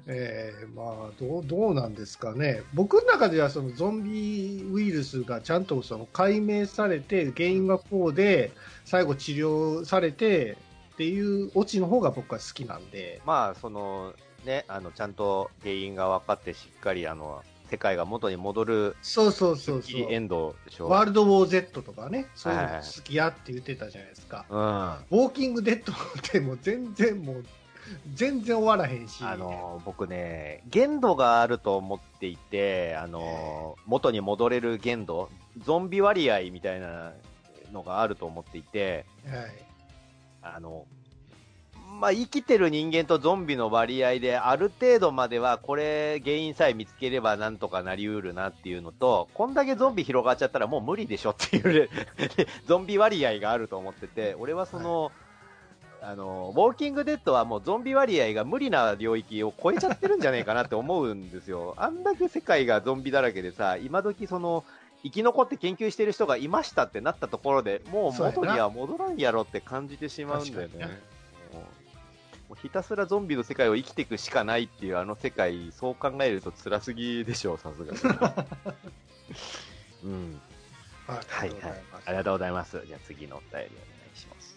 [0.07, 2.63] えー、まあ、どう、どうなんですかね。
[2.75, 8.51] 僕の中では、そのゾンビウイルスがちゃんとその解明されて、原因がこうで、
[8.85, 10.57] 最後治療されて、
[10.95, 14.13] っていうオチの方が僕は好きなんで、まあ、その、
[14.45, 20.13] ね、あの、ちゃんと原因が分かって、しっかり、あの、世界が元に戻る、そうそうスそうそう。
[20.13, 20.91] エンドでしょ。
[20.91, 24.45] ワールドウォー Z とかね、そういうの好きやって言ってたじゃないですか。
[24.51, 24.59] うん。
[24.59, 25.97] あウォーキングデッドっ
[26.31, 27.45] てもう全然もう、
[28.13, 29.25] 全然終わらへんし。
[29.39, 35.31] の、僕ね、限度があると思っていて、あの、元に戻れる限度、
[35.65, 37.15] ゾンビ割合みたいな
[37.73, 39.51] のがあると思っていて、はい。
[40.43, 40.85] あの、
[42.03, 51.89] まあ、生きてる人間とゾンビの割合で、ある程度までは、これ、原因さえ見つければなんとかなりうるなっていうのと、こんだけゾンビ広がっちゃったらもう無理でしょっていう、
[52.67, 55.13] ゾンビ割合があると思ってて、俺はその、
[56.01, 61.75] あの、ウォーキングデッドはもうゾンビ割合が無理な領域を超えちゃってるんじゃないかなって思うんですよ。
[61.77, 64.65] あんだけ世界がゾンビだらけでさ、今時その、
[65.05, 71.12] 生き残って研究してる人がいましたってなったところで、もう元には戻らんやろって感じてしまうんだよね
[72.53, 77.99] もうひたすらゾンビの世界を生きていくしかないっていうあの世界、そう考えると辛すぎでしょう、さすがに。
[80.05, 80.43] うん。
[81.07, 81.49] はい。
[81.49, 81.83] はいはい。
[82.05, 82.85] ありがとうございます。
[82.87, 83.67] じゃあ次のお便りお願
[84.15, 84.55] いします。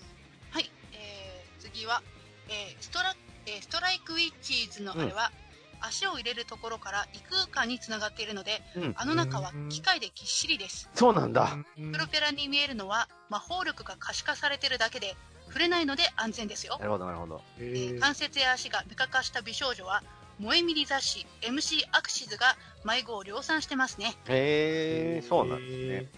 [0.51, 2.03] はい、えー、次は、
[2.49, 5.31] えーストラ、えーストライクウィッチーズのあれは、
[5.79, 8.93] 足を入れるところから異空間につながっているので、うん。
[8.97, 10.89] あの中は機械でぎっしりです。
[10.95, 11.57] そうなんだ。
[11.77, 15.15] うんプロペラに見えるのは魔法力が可視化されてるだけで、
[15.55, 16.85] 触れないので安全ですよな。
[16.85, 17.41] るほど、なるほど。
[17.57, 20.03] ええーー関節や足がメカ化した美少女は、
[20.37, 24.15] 萌えミリ雑誌 MC アクシズが迷子を量産してますね。
[24.27, 26.11] へえ、そうなんですね。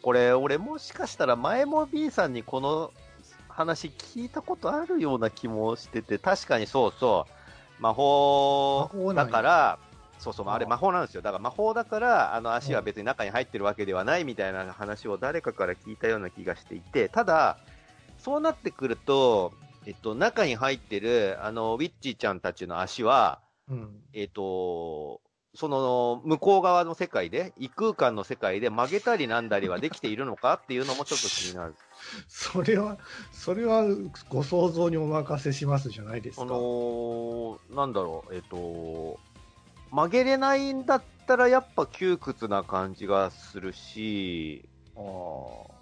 [0.00, 2.94] これ、俺もしかしたら前も B さんにこの
[3.46, 7.26] 話聞いたことあるような気もしてて、確かにそうそ
[7.78, 9.78] う、魔法だから、
[10.18, 11.20] そうそう、あれ魔法なんですよ。
[11.20, 17.58] だから魔法だから、あの足は別に中に入ってるわけではないみたいな話を誰かから聞いたような気がしていて、ただ、
[18.22, 19.52] そうなってくると、
[19.84, 24.00] えっと、中に入ってる、あの、ウィッチーちゃんたちの足は、うん。
[24.12, 25.20] えっ、と、
[25.54, 31.74] その向こう側の世界で、異空間の世界で曲げたりなんだりはできているのかっていうのもちょっと気になる。
[32.28, 32.98] それは、
[33.32, 33.84] それは
[34.28, 36.46] ご想像にお任せしますじゃないですか。
[36.46, 39.18] その、なんだろう、えっ、と、
[39.90, 45.00] 曲げれないんだったらやっぱ窮屈な感じがするし、あ
[45.78, 45.81] あ。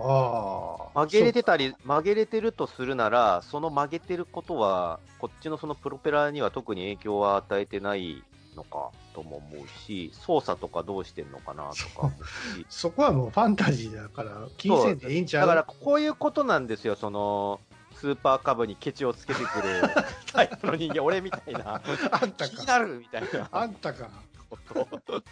[0.00, 1.00] ああ。
[1.06, 8.22] 曲げれてたり、曲げれてるとするなら、その曲げてることは、こっちのそのプロペラには特に影響は与えてない
[8.56, 12.10] のかとも思うし、操作とかどうしてんのかなとか。
[12.68, 15.46] そこはもうファンタジーだから、金銭でいいんちゃう？
[15.46, 17.60] だから、こういうことなんですよ、その、
[17.94, 19.82] スーパーカブにケチをつけてくる
[20.32, 21.80] タイプの人間、俺みたいな、
[22.12, 22.78] あんた気にか。
[22.78, 24.08] なるみたいなあんたか。
[24.50, 25.22] ことを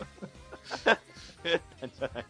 [1.44, 2.24] やったんじゃない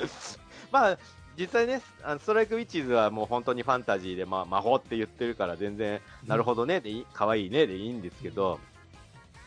[0.00, 0.39] ですか。
[0.70, 0.98] まあ、
[1.38, 8.58] 実際ね、あのストライクウィッチーズはもう本当にファンタジーで、まあ、魔法って言ってるから全然、なるほどね、でいい、可愛いね、でいいんですけど、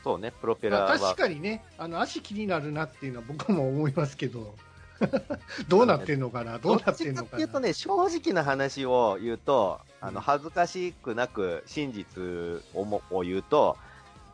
[0.03, 0.87] そうね、プロペラは。
[0.89, 4.55] まあ、確かにね、あの足気になるなっていうのは僕も思いますけど、
[5.67, 10.21] どうなってんのかな、どうなってんのかっちかっていうとね、正直な話を言うと、あの、うん。
[10.21, 13.77] 恥ずかしくなく真実をもを言うと、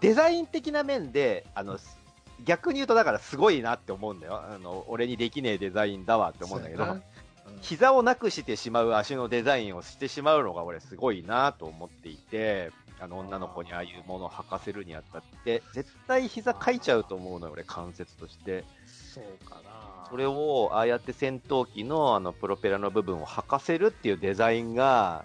[0.02, 1.99] デザイン的な面で、あの、す
[2.46, 4.42] 逆に言うとだからすごいなって思うんだよ。
[4.42, 7.02] あの、俺にできねえデザインだわって思うんだけど、そうやな
[7.62, 12.72] 膝をなくしてしまう足のデザインをしてしまうのが俺すごいなと思っていて、
[13.02, 18.64] あの女の子にああいうものを履かせるにあたって、絶対膝かいちゃうと思うのよ、俺関節として。
[19.14, 20.08] そうかな。
[20.10, 25.24] それを、ああやって戦闘機のあのプロペラの部分を履かせるっていうデザインが、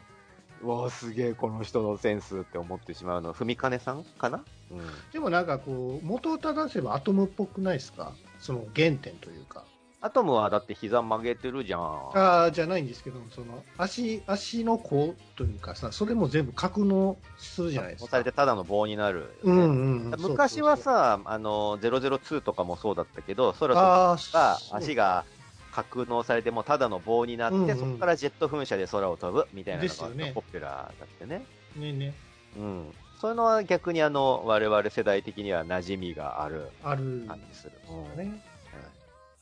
[0.62, 4.44] うわすげえこの人のセンスって思ってしまうのは、文金さんかな？
[4.74, 5.12] うん。
[5.12, 8.12] でもなんかこう、元を正せばアトムっぽくないですか？
[8.38, 9.64] その原点というか。
[10.00, 12.10] アトムはだって膝曲げてるじゃん。
[12.14, 18.10] ああ、じゃないんですけど、その足、足の甲というかさ、それも全部格納するじゃないですか。
[18.10, 20.20] されてただの棒になるよね、うんうんうん。
[20.20, 25.24] 昔はさ、あの、002とかもそうだったけど、空そう、とああ、が足が
[25.72, 31.46] 格納されてもうただの棒になって、うんうんそこからジェット噴射で空を飛ぶみたいなのがねポピュラーだってね。
[31.76, 32.14] ねね、
[32.58, 32.94] うん。
[33.24, 37.72] そういうのは逆にあの、我々世代的には馴染みがあるある感じする。
[37.88, 38.44] うんね。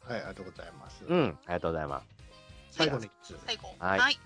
[0.06, 1.04] はい、ありがとうございます。
[1.04, 2.06] うん、ありがとうございます。
[2.70, 3.36] 最後の一つ。
[3.44, 3.74] 最後。
[3.80, 4.20] はい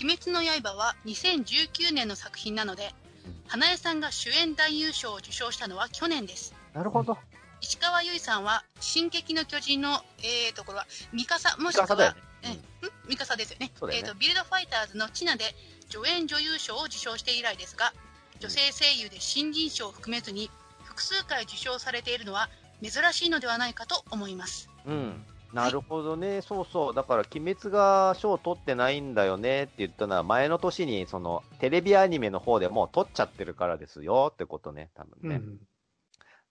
[0.00, 2.94] 鬼滅の刃は2019年の作品なので
[3.26, 6.54] うん、花江さんが主演男優賞を受賞したのは去年です。
[6.72, 7.18] なるほど。
[7.60, 12.60] 石川由依さんは、進撃の巨人の、えー、ところは、ミカサ、もしくは、ねえん
[13.08, 13.72] ミカサですよね。
[13.74, 15.56] そうだよねえーと、ビルドファイターズのチナで
[15.90, 17.92] 助演女優賞を受賞して以来ですが、
[18.40, 20.50] 女性声優で新人賞を含めずに、
[20.84, 22.48] 複数回受賞されているのは
[22.82, 24.68] 珍しいのではないかと思います。
[24.86, 25.24] うん。
[25.52, 26.94] なるほどね、そうそう。
[26.94, 35.36] だから、鬼滅が賞を取ってないんだよねって言ったのは、前の年に、その、テレビアニメの方でもう取っちゃってるからですよってことね、多分ね。
[35.36, 35.58] うん。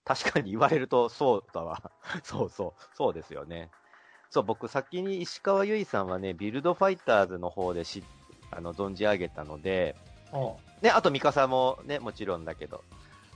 [0.04, 1.90] 確かに言われるとそうだわ。
[2.22, 2.82] そうそう。
[2.94, 3.70] そうですよね。
[4.30, 8.04] そう、僕先に石川由依さんはね、ビルドファイターズの方でし
[8.50, 10.15] あの存じ上げたので、あ
[10.82, 12.84] ね、あとミカサもね、もちろんだけど。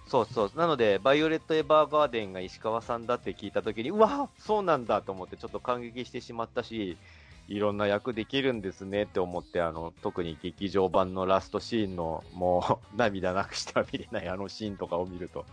[0.06, 0.52] そうそう。
[0.56, 6.98] なので、バイオレット・エヴァーガーデンが石川さんだって聞いたときに、うわそうなんだと思ってちょっと感激してしまったし、
[7.46, 15.44] いろんな役できるんですねって思って、あの、特に劇場版のラストシーンの、もう、 涙なくしては見れないあのシーンとかを見ると、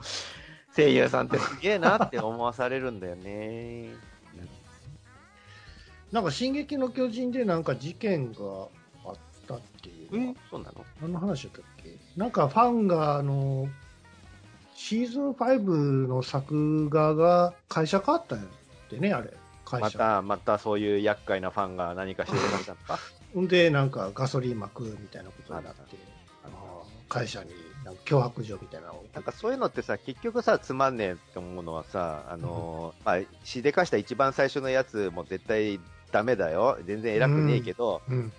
[0.75, 3.93] 声優さんってすげえなって思わされるんだよね。
[6.12, 8.67] なんか、進撃の巨人でなんか事件があ
[9.55, 10.36] ったっていう。
[10.49, 10.86] そうなの？
[11.01, 11.95] 何の話だったっけ？
[12.15, 13.67] なんかファンが、あの、
[14.75, 19.33] シーズン5の作画が会社変わったんやってね、あれ。
[19.65, 19.86] 会社。
[19.86, 22.99] また、またそういう厄介なファンが何かしてくれたのか？
[23.33, 25.81] ほんで、なんかガソリン巻くみたいなことになって、
[26.45, 27.51] あの、会社に
[28.05, 35.79] 脅迫状みたいななんかそういうのってさ、結局さ、つまんねえって思うのはさ、あのーまあ、しでかした一番最初のやつも絶対
[36.12, 36.77] ダメだよ。
[36.86, 38.31] 全然偉くねえけど、うん。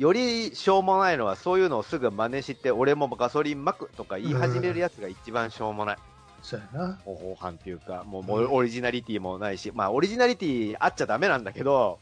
[0.00, 5.96] よりしょうもないのはそういうのをすぐ真似して、俺もガソリン巻くとか言い始めるやつが一番しょうもない。
[6.40, 6.98] そうやな。
[7.04, 11.98] 方法犯っていうか、もうオリジナリティもないし、まあオリジナリティあっちゃダメなんだけど、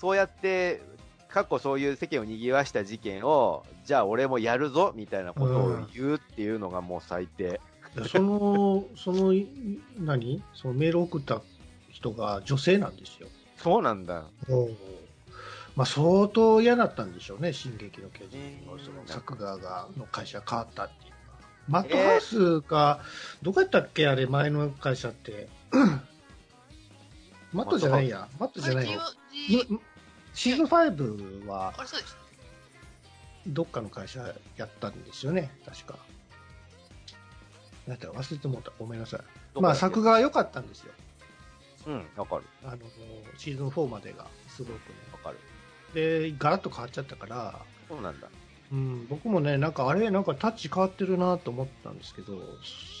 [0.00, 0.80] そうやって、
[1.26, 7.42] 過去そういう世間を賑わした事件を、じゃあ俺もやるぞみたいなことを言うっていうのがもう最低。
[7.42, 9.48] い やその、その、い
[9.98, 10.44] 何？
[10.54, 11.42] そのメールを送った
[11.90, 13.26] 人が女性なんですよ。
[13.56, 14.26] そうなんだ。
[15.76, 21.38] まあ、相当嫌だったんでしょうね、進撃の巨人のうんその作画がの会社変わったっていうのは。
[21.68, 23.00] マットハウスか、
[23.42, 25.48] どこやったっけ、あれ、前の会社って。
[27.52, 29.02] マットじゃないや、マットじゃないよ。
[30.32, 31.74] シーズン5は。
[33.46, 35.98] どっかの会社やったんですよね、確か。
[37.86, 38.72] なんだったら忘れてもうた。
[38.78, 39.60] ごめんなさい。
[39.60, 40.92] まあ、作画は良かったんですよ。
[41.86, 42.44] うん、わかる。
[42.64, 42.78] あの、
[43.38, 44.78] シーズン4までが、すごくね。
[45.94, 48.28] で、ガラッと変わっちゃったから、そうなんだ。
[48.72, 52.38] うん、僕もね、なんかあれ、なんかタッチ変わってるなと思ったんですけど、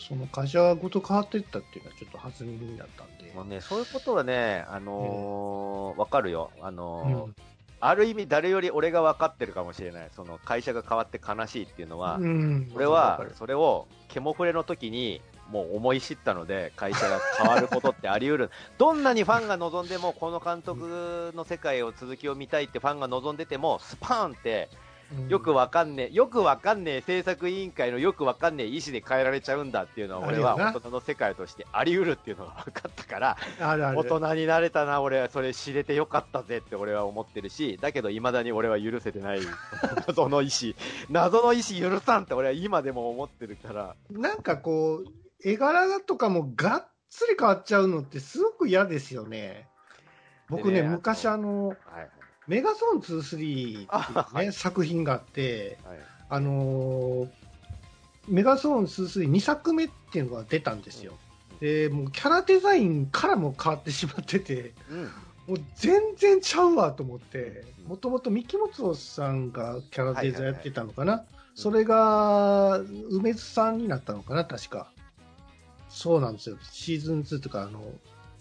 [0.08, 3.32] その会社ごと変わっていったっていうのはちょっと弾みだったんで。
[3.34, 6.50] もうね、そういうことはね、あのーわかるよ。
[6.60, 7.34] あのーうん
[7.78, 10.08] ある意味誰より俺が分かってるかもしれない。
[10.14, 15.20] その会社が変わって悲しいっていうのは、うん、俺はそれをケモフレの時に
[15.50, 18.50] もう思い知ったので、会社が変わることってあり得る。
[18.78, 24.68] どんなにファンが望んでも、この監督の世界を続きを見たいってファンが望んでても、スパーンって、
[25.16, 25.28] うん。
[25.28, 33.98] よくわかんねえ、よくわかんねえ制作委員会のよくわかんねえ意思で変えられちゃうんだっていうのは、俺は大人の世界としてあり得るっていうのが分かったから、あるある。
[33.98, 39.40] 大人になれたな、俺はそれ知れてよかったぜって俺は思ってるし、だけど未だに俺は許せてない、
[40.08, 40.72] 謎の意思、
[41.08, 49.68] 謎の意思許さんって俺は今でも思ってるから、なんかこう、絵柄とかもがっつり変わっちゃうのってすごく嫌ですよね。
[50.48, 51.78] 僕ね、昔あの、はい、
[52.46, 55.98] メガゾーン2、3っていうね、 作品があって、はい、
[56.30, 57.30] あのー
[58.28, 61.14] メガゾーン2、3、2作目っていうのが出たんですよ。
[61.60, 65.08] で、もうキャラデザインからも変わってしまってて、うん、も
[65.54, 67.88] う全然ちゃうわと思ってう、ん。
[67.88, 71.24] もともと三木本さんがキャラデザやってたのかな、い。
[71.54, 74.90] それが梅津さんになったのかな、確か。
[75.96, 76.58] そうなんですよ。
[76.60, 77.80] シーズン2とか、あの、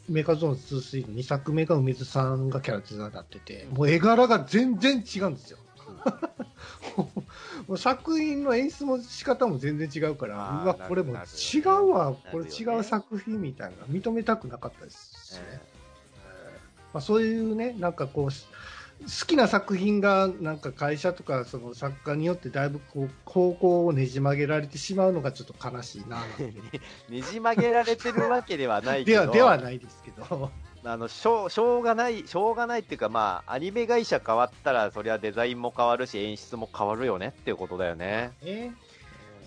[0.09, 5.57] メガゾーン2、3の2作目が梅津さんがキャラデザになってて、もう絵柄が全然違うんですよ。
[6.97, 15.39] もう作品の演出も仕方も全然違うから、うわ、これも違うわ、これ違う作品みたいな、認めたくなかったですしね。
[15.53, 15.61] え
[16.91, 18.49] まあ、そういうね、なんかこう、す
[19.01, 26.23] 好きな作品がなんか会社とかその作家によってだいぶこう方向をねじ曲げられてしまうのがちょっと悲しいな
[27.09, 30.51] ねじ曲げられてるわけではないけど、ではではないですけど、
[30.85, 38.33] あのしょうしょうがない、しょうがないっていうか、まあ、アニメ会社変わったら、そりゃデザインも変わるし、演出も変わるよねっていうことだよね。
[38.43, 38.71] え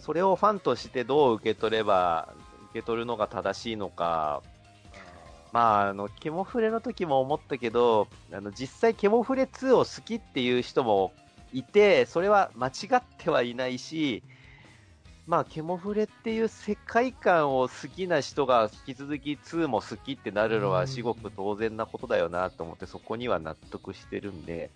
[0.01, 2.35] それをファンとしてどう受け取れば、
[2.71, 4.43] 受け取るのが正しいのか、
[5.53, 11.13] まあ、あの、ケモフレの時も思ったけど、あの、実際ケモフレ2を好きっていう人も
[11.53, 14.23] いて、それは間違ってはいないし、
[15.27, 20.73] まあ、ケモフレっていう世界観を好きな人が引き続き2も好きってなるのうん。
[20.73, 24.71] は至極当然なことだよなと思って、そこには納得してるんで、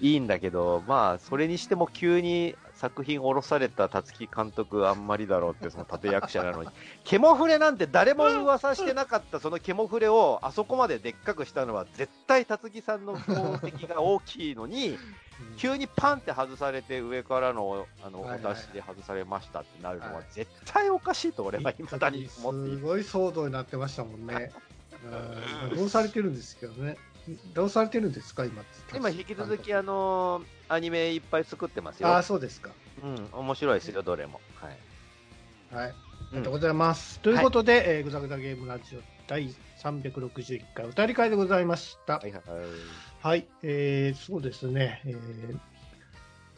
[0.00, 6.68] いいんだけど、まあ、それにしても急に作品降ろされた辰木監督あんまりだろうって、その立役者なのに。
[7.04, 14.98] ケモフレなんて誰も噂してなかった、そのケモフレをあそこまででっかくしたのは、絶対辰木さんの功績が大きいのに、
[15.56, 22.70] 急にパンって外されて上からのあのお出しで外されましたってなるのは絶対おかしいと俺は未だに思って。
[22.70, 24.52] すごい騒動になってましたもんね。
[25.04, 26.96] うんどうされてるんですけどね。
[27.54, 28.62] どうされてるんですか、今。
[28.94, 30.44] 今引き続きあのー
[30.74, 32.08] アニメいっぱい作ってますよ。
[32.08, 32.70] ああ、そうですか。
[33.02, 34.40] うん、面白いですよ、どれも。
[34.54, 35.74] はい。
[35.74, 35.90] はい。
[35.90, 35.94] あ
[36.32, 37.20] うんりがとうございます。
[37.20, 42.18] ということで、えーぐざぐざゲームラジオ第361回歌り会でございました。
[42.18, 42.42] はいはい
[43.22, 45.58] はい、えー、そうですね、えー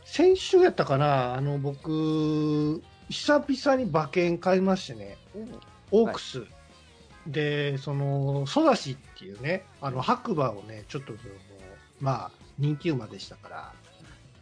[0.04, 5.16] 先週やったかな、あの僕、久々に馬券買いましてね、
[5.90, 6.44] オークス、
[7.26, 11.34] で、その、ソダシっていうね、あの白馬をね、ちょっとその、
[12.00, 13.72] まあ、人気馬でしたから、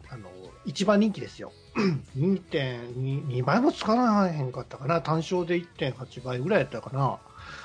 [0.09, 0.29] あの、
[0.65, 1.51] 一番人気ですよ。
[2.17, 7.19] 2.2 2倍もつかなへんかったかな、単勝で1.8倍ぐらいやったかな。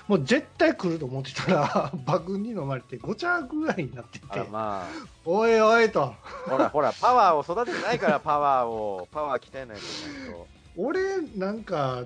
[0.07, 4.87] もう絶対来ると思ってたら、 馬群に飲まれて5着ぐらいになっててま
[5.25, 6.14] おいおいと、あ、
[6.51, 10.47] ほらほら、パワーを育ててないから、パワーを、パワー鍛えないといけないと。
[10.81, 12.05] 俺、なんか、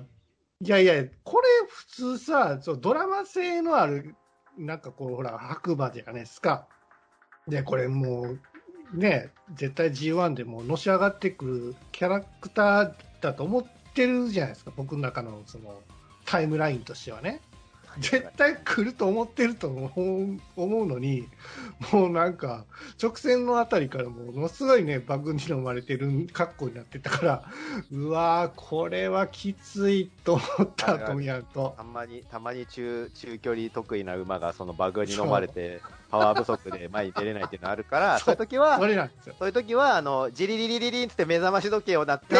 [0.61, 4.15] いやいや、これ普通さ、そうドラマ性のある、
[4.57, 6.67] なんかこう、ほら、白馬じゃないですか。
[7.47, 8.37] で、これも
[8.93, 15.81] う、ね、絶対 G1 でものし上がってくるキャラクターだと思ってるじゃないですか、僕の中のその
[16.25, 17.41] タイムラインとしてはね。
[17.99, 21.27] 絶対来ると思ってると思う思うのに、
[21.91, 22.65] もうなんか、
[23.01, 27.43] 直線のあたりからものすごいね、バグに飲まれてる格好になってたから、
[27.91, 31.73] うわー、これはきついと思ったとやると。
[31.77, 39.35] たまに、たまに中、中距離得意な馬がそのバグに飲まれて、パワー不足で前に出れないっていうのがあるから、そ そうういう時はそ、れなんですよ。
[39.39, 42.37] そういう時は、あの、ジリリリリリンって目覚まし時計を鳴って、コン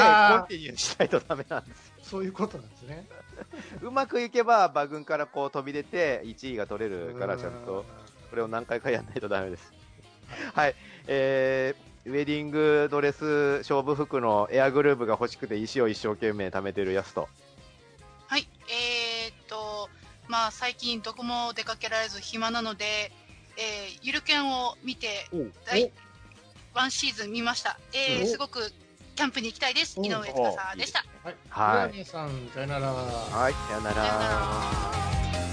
[0.47, 1.93] ティニューしたいとダメなんですよ。
[2.03, 3.07] そういうことなんですね。
[3.81, 7.85] うまくいけば、馬群からこう飛び出て、1位が取れるから、ちゃんと、
[8.29, 9.73] これを何回かやんないとダメです。
[10.53, 10.75] はい。
[11.07, 17.29] えー、ウェディングドレス勝負服のエアグルーヴが欲しくて石を一生懸命貯めてるやつと。
[18.27, 19.89] はい、えー、っと、
[20.27, 23.11] まあ最近どこも出かけられず暇なので、
[23.57, 25.27] えー、ゆるキャンを見て、
[25.65, 25.91] 第
[26.73, 27.79] ワンシーズン見ました。
[27.93, 28.73] えー、おすごく
[29.15, 29.99] キャンプに行きたいです。
[29.99, 31.05] お井上司でした。
[31.23, 31.35] はい。
[31.49, 32.87] はいさん、さよなら。
[32.91, 33.93] はい、さよな。
[33.93, 35.52] ら